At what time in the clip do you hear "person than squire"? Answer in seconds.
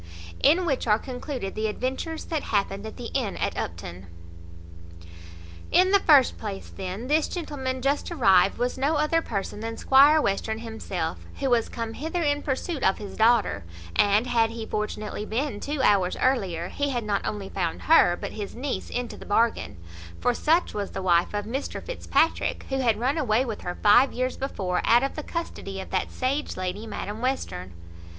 9.21-10.19